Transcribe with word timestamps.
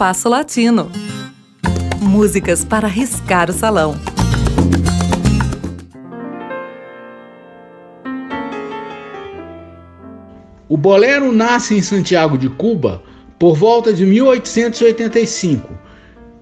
Espaço 0.00 0.30
Latino. 0.30 0.90
Músicas 2.00 2.64
para 2.64 2.88
riscar 2.88 3.50
o 3.50 3.52
salão. 3.52 4.00
O 10.66 10.78
bolero 10.78 11.30
nasce 11.32 11.76
em 11.76 11.82
Santiago 11.82 12.38
de 12.38 12.48
Cuba 12.48 13.02
por 13.38 13.54
volta 13.54 13.92
de 13.92 14.06
1885 14.06 15.68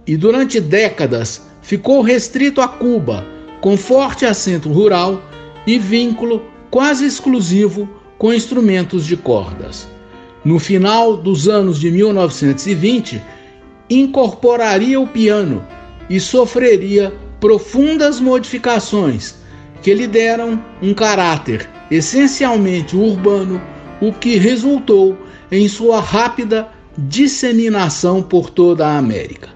e 0.06 0.16
durante 0.16 0.60
décadas 0.60 1.44
ficou 1.60 2.00
restrito 2.00 2.60
a 2.60 2.68
Cuba, 2.68 3.26
com 3.60 3.76
forte 3.76 4.24
acento 4.24 4.70
rural 4.70 5.20
e 5.66 5.80
vínculo 5.80 6.44
quase 6.70 7.04
exclusivo 7.04 7.88
com 8.18 8.32
instrumentos 8.32 9.04
de 9.04 9.16
cordas. 9.16 9.88
No 10.44 10.60
final 10.60 11.16
dos 11.16 11.48
anos 11.48 11.80
de 11.80 11.90
1920, 11.90 13.20
incorporaria 13.88 15.00
o 15.00 15.06
piano 15.06 15.64
e 16.08 16.18
sofreria 16.20 17.12
profundas 17.40 18.20
modificações 18.20 19.34
que 19.82 19.94
lhe 19.94 20.06
deram 20.06 20.62
um 20.82 20.92
caráter 20.92 21.68
essencialmente 21.90 22.96
urbano, 22.96 23.60
o 24.00 24.12
que 24.12 24.36
resultou 24.36 25.16
em 25.50 25.68
sua 25.68 26.00
rápida 26.00 26.68
disseminação 26.96 28.22
por 28.22 28.50
toda 28.50 28.86
a 28.86 28.98
América. 28.98 29.48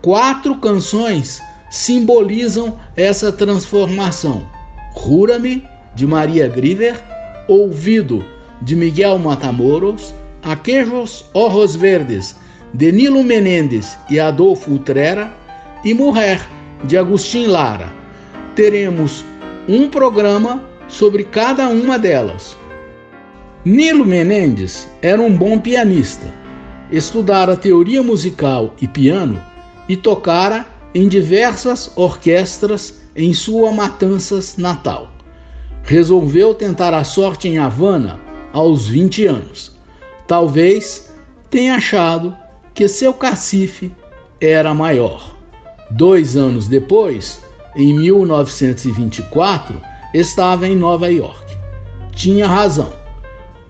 Quatro 0.00 0.56
canções 0.56 1.40
simbolizam 1.70 2.78
essa 2.96 3.30
transformação: 3.30 4.46
Rura-me, 4.94 5.64
de 5.94 6.06
Maria 6.06 6.48
Griver, 6.48 7.00
Ouvido, 7.46 8.24
de 8.60 8.74
Miguel 8.74 9.18
Matamoros, 9.18 10.14
Aquejos 10.42 11.24
Ojos 11.34 11.76
Verdes, 11.76 12.34
de 12.74 12.90
Nilo 12.90 13.22
Menendez 13.22 13.98
e 14.10 14.18
Adolfo 14.18 14.72
Utrera, 14.72 15.32
e 15.84 15.92
Mulher, 15.92 16.40
de 16.84 16.96
Agustin 16.96 17.46
Lara. 17.46 17.92
Teremos 18.54 19.24
um 19.68 19.88
programa 19.88 20.62
sobre 20.88 21.24
cada 21.24 21.68
uma 21.68 21.98
delas. 21.98 22.56
Nilo 23.64 24.04
Menendez 24.04 24.88
era 25.00 25.20
um 25.20 25.36
bom 25.36 25.58
pianista 25.58 26.42
estudara 26.92 27.56
teoria 27.56 28.02
musical 28.02 28.74
e 28.80 28.86
piano 28.86 29.42
e 29.88 29.96
tocara 29.96 30.66
em 30.94 31.08
diversas 31.08 31.90
orquestras 31.96 33.00
em 33.16 33.32
sua 33.32 33.72
Matanças 33.72 34.58
natal. 34.58 35.10
Resolveu 35.84 36.54
tentar 36.54 36.92
a 36.92 37.02
sorte 37.02 37.48
em 37.48 37.58
Havana 37.58 38.20
aos 38.52 38.86
20 38.86 39.26
anos. 39.26 39.72
Talvez 40.26 41.10
tenha 41.50 41.76
achado 41.76 42.36
que 42.74 42.88
seu 42.88 43.12
cacife 43.12 43.92
era 44.40 44.74
maior. 44.74 45.36
Dois 45.90 46.36
anos 46.36 46.68
depois, 46.68 47.42
em 47.76 47.94
1924, 47.94 49.80
estava 50.14 50.66
em 50.66 50.76
Nova 50.76 51.10
York. 51.10 51.56
Tinha 52.12 52.46
razão. 52.46 52.92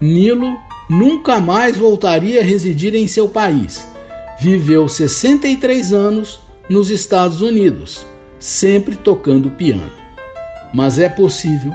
Nilo 0.01 0.57
nunca 0.89 1.41
mais 1.41 1.77
voltaria 1.77 2.41
a 2.41 2.45
residir 2.45 2.95
em 2.95 3.07
seu 3.07 3.29
país. 3.29 3.87
Viveu 4.41 4.89
63 4.89 5.93
anos 5.93 6.41
nos 6.69 6.91
Estados 6.91 7.41
Unidos, 7.41 8.05
sempre 8.39 8.97
tocando 8.97 9.51
piano. 9.51 9.93
Mas 10.73 10.99
é 10.99 11.09
possível 11.09 11.73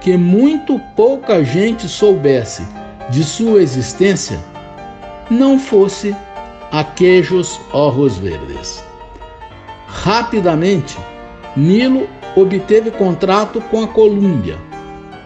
que 0.00 0.16
muito 0.16 0.78
pouca 0.96 1.44
gente 1.44 1.88
soubesse 1.88 2.62
de 3.10 3.22
sua 3.22 3.62
existência 3.62 4.38
não 5.30 5.58
fosse 5.58 6.14
a 6.72 6.82
Queijos 6.82 7.60
Ojos 7.70 8.16
Verdes. 8.16 8.82
Rapidamente, 9.86 10.96
Nilo 11.54 12.08
obteve 12.34 12.90
contrato 12.90 13.60
com 13.70 13.82
a 13.82 13.88
Columbia, 13.88 14.56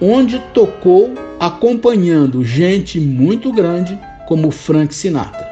onde 0.02 0.40
tocou 0.52 1.14
acompanhando 1.38 2.44
gente 2.44 2.98
muito 2.98 3.52
grande 3.52 3.96
como 4.26 4.50
Frank 4.50 4.92
Sinatra. 4.92 5.48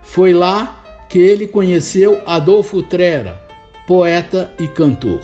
Foi 0.00 0.32
lá 0.32 0.80
que 1.08 1.18
ele 1.18 1.48
conheceu 1.48 2.22
Adolfo 2.24 2.80
Trera, 2.84 3.42
poeta 3.84 4.54
e 4.60 4.68
cantor. 4.68 5.22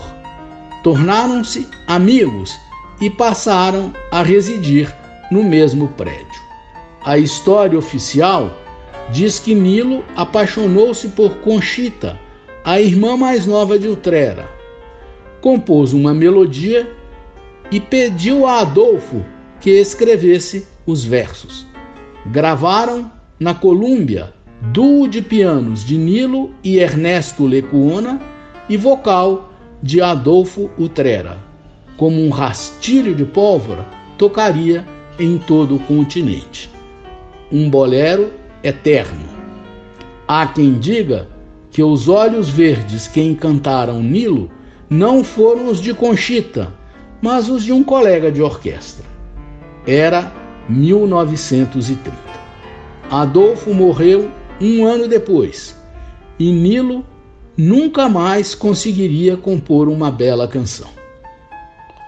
Tornaram-se 0.82 1.68
amigos 1.86 2.52
e 3.00 3.08
passaram 3.08 3.92
a 4.10 4.20
residir 4.24 4.92
no 5.30 5.44
mesmo 5.44 5.86
prédio. 5.88 6.42
A 7.04 7.18
história 7.18 7.78
oficial 7.78 8.61
diz 9.10 9.38
que 9.38 9.54
Nilo 9.54 10.04
apaixonou-se 10.16 11.08
por 11.08 11.36
Conchita, 11.38 12.18
a 12.64 12.80
irmã 12.80 13.16
mais 13.16 13.46
nova 13.46 13.78
de 13.78 13.88
Utrera. 13.88 14.48
Compôs 15.40 15.92
uma 15.92 16.14
melodia 16.14 16.88
e 17.70 17.80
pediu 17.80 18.46
a 18.46 18.60
Adolfo 18.60 19.24
que 19.60 19.70
escrevesse 19.70 20.66
os 20.86 21.04
versos. 21.04 21.66
Gravaram 22.26 23.10
na 23.40 23.54
Colômbia 23.54 24.32
duo 24.70 25.08
de 25.08 25.20
pianos 25.20 25.84
de 25.84 25.98
Nilo 25.98 26.54
e 26.62 26.78
Ernesto 26.78 27.44
Lecuona 27.44 28.20
e 28.68 28.76
vocal 28.76 29.52
de 29.82 30.00
Adolfo 30.00 30.70
Utrera. 30.78 31.38
Como 31.96 32.20
um 32.24 32.30
rastilho 32.30 33.14
de 33.14 33.24
pólvora, 33.24 33.84
tocaria 34.16 34.86
em 35.18 35.36
todo 35.36 35.76
o 35.76 35.80
continente. 35.80 36.70
Um 37.50 37.68
bolero 37.68 38.32
eterno. 38.62 39.28
Há 40.26 40.46
quem 40.46 40.78
diga 40.78 41.28
que 41.70 41.82
os 41.82 42.08
olhos 42.08 42.48
verdes 42.48 43.06
que 43.08 43.20
encantaram 43.20 44.02
Nilo 44.02 44.50
não 44.88 45.24
foram 45.24 45.68
os 45.68 45.80
de 45.80 45.94
Conchita, 45.94 46.72
mas 47.20 47.48
os 47.48 47.64
de 47.64 47.72
um 47.72 47.82
colega 47.82 48.30
de 48.30 48.42
orquestra. 48.42 49.04
Era 49.86 50.32
1930. 50.68 52.02
Adolfo 53.10 53.74
morreu 53.74 54.30
um 54.60 54.84
ano 54.84 55.08
depois 55.08 55.76
e 56.38 56.52
Nilo 56.52 57.04
nunca 57.56 58.08
mais 58.08 58.54
conseguiria 58.54 59.36
compor 59.36 59.88
uma 59.88 60.10
bela 60.10 60.46
canção. 60.48 60.88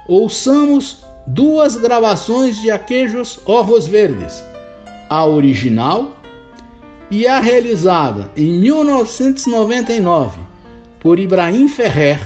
Ouçamos 0.09 1.05
duas 1.27 1.77
gravações 1.77 2.61
de 2.61 2.71
Aquejos 2.71 3.41
Ojos 3.47 3.87
Verdes, 3.87 4.43
a 5.09 5.27
original 5.27 6.17
e 7.15 7.29
a 7.29 7.39
realizada 7.39 8.29
em 8.37 8.59
1999 8.59 10.41
por 10.99 11.21
Ibrahim 11.21 11.69
Ferrer 11.69 12.19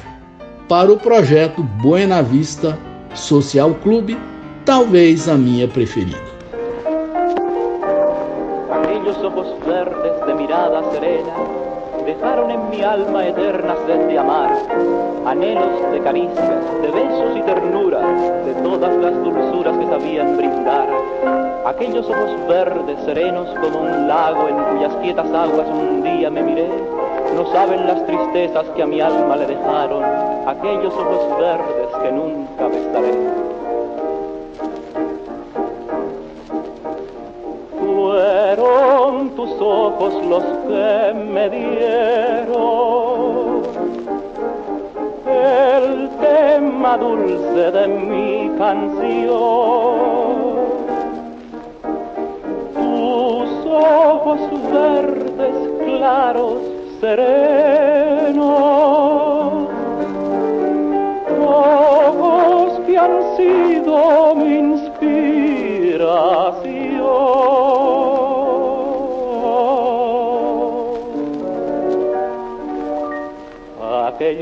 para 0.67 0.91
o 0.91 0.99
projeto 0.99 1.63
Buena 1.63 2.23
Vista 2.23 2.79
Social 3.15 3.75
Clube 3.83 4.17
talvez 4.65 5.29
a 5.29 5.37
minha 5.37 5.69
preferida. 5.69 6.28
En 12.37 12.71
mi 12.71 12.83
alma 12.83 13.27
eterna 13.27 13.75
sed 13.87 14.07
de 14.07 14.19
amar, 14.19 14.51
anhelos 15.25 15.91
de 15.91 16.01
caricias, 16.01 16.83
de 16.83 16.91
besos 16.91 17.37
y 17.37 17.43
ternura, 17.43 18.01
de 18.45 18.55
todas 18.63 18.95
las 18.97 19.15
dulzuras 19.25 19.77
que 19.79 19.87
sabían 19.87 20.37
brindar. 20.37 20.89
Aquellos 21.65 22.09
ojos 22.09 22.31
verdes 22.47 22.99
serenos 23.07 23.49
como 23.61 23.81
un 23.81 24.09
lago 24.09 24.49
en 24.49 24.57
cuyas 24.57 24.95
quietas 24.97 25.33
aguas 25.33 25.69
un 25.69 26.03
día 26.03 26.31
me 26.31 26.43
miré, 26.43 26.69
no 27.35 27.47
saben 27.51 27.87
las 27.87 28.05
tristezas 28.05 28.67
que 28.77 28.83
a 28.83 28.87
mi 28.87 29.01
alma 29.01 29.37
le 29.37 29.47
dejaron, 29.47 30.05
aquellos 30.47 30.93
ojos 30.95 31.39
verdes 31.39 31.89
que 32.03 32.13
nunca 32.13 32.69
besaré. 32.69 33.48
Tus 39.39 39.55
ojos 39.61 40.15
los 40.27 40.43
que 40.67 41.15
me 41.15 41.49
dieron 41.49 42.59
el 45.27 46.09
tema 46.19 46.99
dulce 46.99 47.71
de 47.71 47.87
mi 47.87 48.51
canción. 48.59 49.39
Tus 52.75 53.51
ojos 53.65 54.41
verdes, 54.73 55.55
claros, 55.85 56.59
serenos, 57.01 58.49
ojos 61.47 62.81
que 62.85 62.99
han 62.99 63.37
sido 63.37 64.28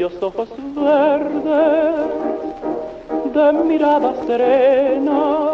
aquellos 0.06 0.22
ojos 0.22 0.48
verdes 0.76 1.96
de 3.34 3.52
mirada 3.64 4.14
serena 4.26 5.50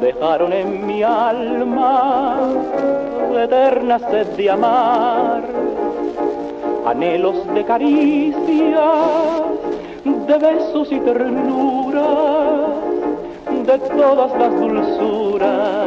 dejaron 0.00 0.52
en 0.52 0.86
mi 0.86 1.02
alma 1.04 2.40
eterna 3.44 3.98
sed 4.10 4.26
de 4.36 4.50
amar, 4.50 5.42
anhelos 6.86 7.46
de 7.54 7.64
caricias, 7.64 8.82
de 10.04 10.38
besos 10.38 10.90
y 10.90 10.98
ternura, 11.00 12.10
de 13.66 13.78
todas 13.78 14.32
las 14.36 14.60
dulzuras 14.60 15.78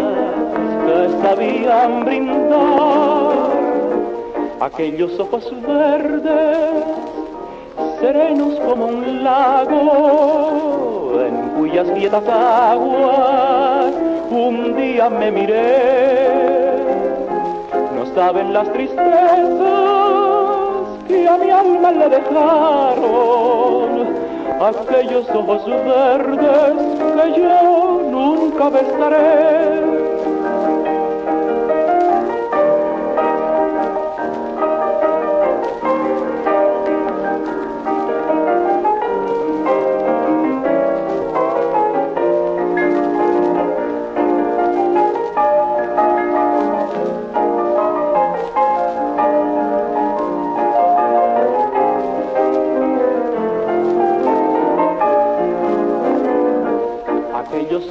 que 0.85 1.09
sabían 1.21 2.05
brindar 2.05 3.45
aquellos 4.59 5.19
ojos 5.19 5.51
verdes, 5.61 6.74
serenos 8.05 8.53
como 8.59 8.85
un 8.85 9.23
lago, 9.23 11.19
en 11.25 11.35
cuyas 11.57 11.89
quietas 11.97 12.23
aguas 12.27 13.93
un 14.29 14.75
día 14.75 15.09
me 15.09 15.31
miré. 15.31 16.77
No 17.95 18.05
saben 18.13 18.53
las 18.53 18.71
tristezas 18.73 19.55
que 21.07 21.27
a 21.27 21.37
mi 21.39 21.49
alma 21.49 21.91
le 21.93 22.09
dejaron 22.09 23.89
aquellos 24.61 25.27
ojos 25.31 25.65
verdes 25.65 26.75
que 27.15 27.41
yo 27.41 28.01
nunca 28.11 28.69
besaré. 28.69 29.94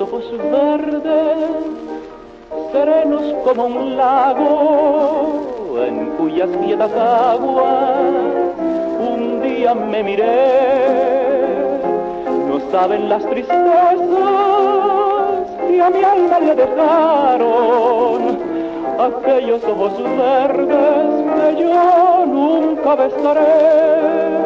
Ojos 0.01 0.25
verdes, 0.51 1.49
serenos 2.73 3.35
como 3.45 3.67
un 3.67 3.97
lago, 3.97 5.83
en 5.87 6.07
cuyas 6.17 6.49
quietas 6.65 6.93
aguas 6.93 8.01
un 8.99 9.41
día 9.43 9.75
me 9.75 10.03
miré. 10.03 11.79
No 12.49 12.61
saben 12.71 13.09
las 13.09 13.25
tristezas 13.27 13.99
que 15.69 15.83
a 15.83 15.91
mi 15.91 16.05
alma 16.05 16.41
le 16.41 16.55
dejaron 16.55 18.39
aquellos 18.99 19.65
ojos 19.65 19.93
verdes 20.17 21.25
que 21.35 21.63
yo 21.63 22.27
nunca 22.27 22.95
besaré. 22.95 24.44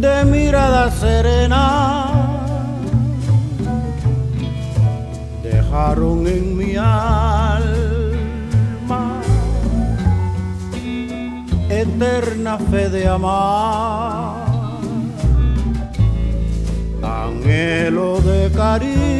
de 0.00 0.24
mirada 0.26 0.92
serena 0.92 2.06
dejaron 5.42 6.24
en 6.28 6.56
mi 6.56 6.76
alma 6.76 7.90
eterna 11.68 12.58
fe 12.70 12.88
de 12.90 13.08
amar, 13.08 14.46
anhelo 17.02 18.20
de 18.20 18.50
caricia 18.52 19.10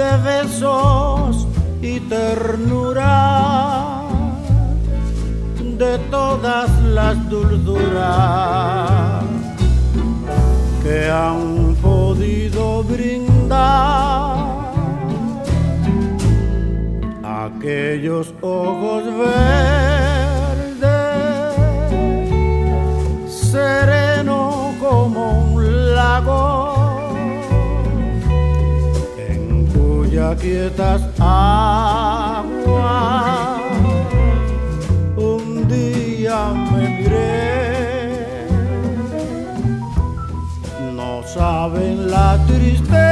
de 0.00 0.16
besos 0.32 1.46
y 1.82 2.00
ternura 2.00 3.16
de 5.82 5.98
todas 6.10 6.70
las 6.96 7.16
dulzuras 7.28 9.24
que 10.82 11.10
han 11.10 11.74
podido 11.82 12.82
brindar. 12.84 14.38
Aquellos 17.22 18.32
ojos 18.40 19.04
verdes 19.04 20.80
sereno 23.50 24.72
como 24.80 25.20
un 25.52 25.94
lago 25.94 26.59
quietas 30.36 31.02
aguas. 31.18 32.50
Un 35.16 35.66
día 35.68 36.52
me 36.72 36.88
miré, 36.88 38.46
no 40.94 41.22
saben 41.26 42.10
la 42.10 42.38
tristeza 42.46 43.09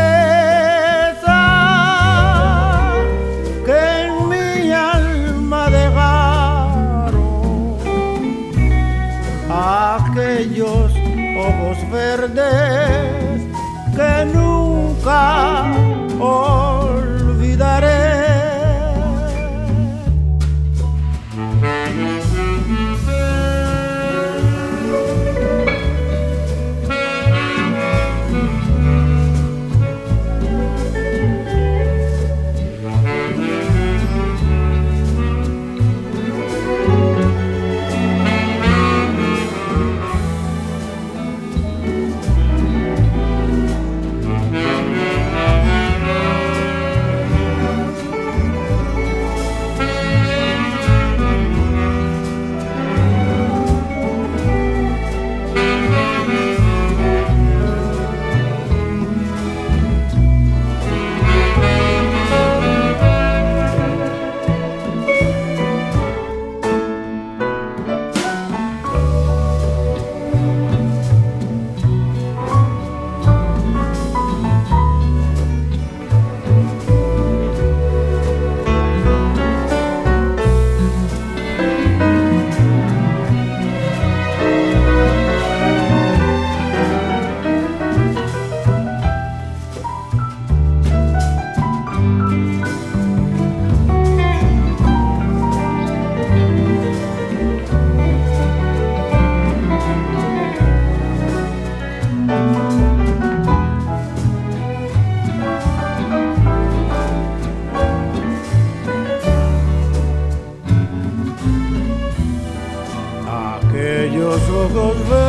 ojos 114.74 114.96
verdes, 115.08 115.26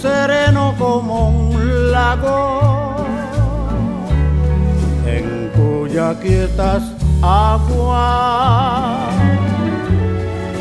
sereno 0.00 0.74
como 0.78 1.28
un 1.30 1.92
lago, 1.92 2.96
en 5.06 5.50
cuya 5.54 6.14
quietas 6.20 6.82
aguas 7.22 9.14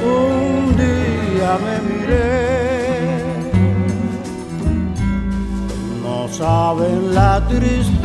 un 0.04 0.76
día 0.78 1.58
me 1.66 1.76
miré, 1.88 3.22
no 6.04 6.28
saben 6.28 7.14
la 7.14 7.42
tristeza 7.48 8.05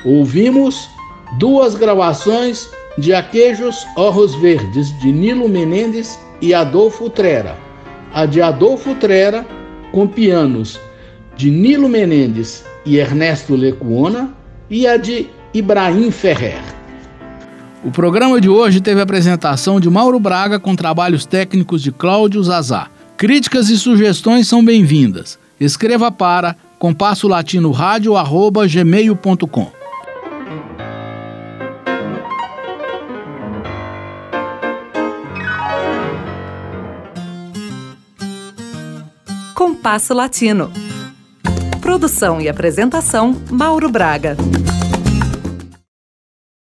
Ouvimos 0.03 0.89
duas 1.37 1.75
gravações 1.75 2.67
de 2.97 3.13
Aquejos 3.13 3.85
Orros 3.95 4.35
Verdes, 4.35 4.97
de 4.99 5.11
Nilo 5.11 5.47
Menendez 5.47 6.19
e 6.41 6.53
Adolfo 6.53 7.09
Trera. 7.09 7.55
A 8.13 8.25
de 8.25 8.41
Adolfo 8.41 8.95
Trera, 8.95 9.45
com 9.91 10.07
pianos 10.07 10.79
de 11.35 11.49
Nilo 11.49 11.87
Menendez 11.87 12.65
e 12.85 12.97
Ernesto 12.97 13.55
Lecuona, 13.55 14.33
e 14.69 14.87
a 14.87 14.97
de 14.97 15.29
Ibrahim 15.53 16.11
Ferrer. 16.11 16.61
O 17.83 17.91
programa 17.91 18.39
de 18.39 18.47
hoje 18.47 18.79
teve 18.79 18.99
a 18.99 19.03
apresentação 19.03 19.79
de 19.79 19.89
Mauro 19.89 20.19
Braga 20.19 20.59
com 20.59 20.75
trabalhos 20.75 21.25
técnicos 21.25 21.81
de 21.81 21.91
Cláudio 21.91 22.41
Zazá. 22.43 22.87
Críticas 23.17 23.69
e 23.69 23.77
sugestões 23.77 24.47
são 24.47 24.63
bem-vindas. 24.63 25.39
Escreva 25.59 26.11
para 26.11 26.55
compasso 26.79 27.27
latino 27.27 27.71
rádio 27.71 28.13
gmail.com. 28.67 29.80
Compasso 39.81 40.13
Latino. 40.13 40.71
Produção 41.81 42.39
e 42.39 42.47
apresentação: 42.47 43.35
Mauro 43.49 43.89
Braga. 43.89 44.37